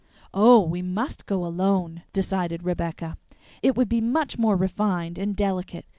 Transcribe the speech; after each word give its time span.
"Oh! 0.33 0.61
We 0.63 0.81
must 0.81 1.27
go 1.27 1.45
alone," 1.45 2.01
decided 2.11 2.63
Rebecca; 2.63 3.17
"it 3.61 3.77
would 3.77 3.87
be 3.87 4.01
much 4.01 4.35
more 4.35 4.55
refined 4.57 5.19
and 5.19 5.35
delicate. 5.35 5.85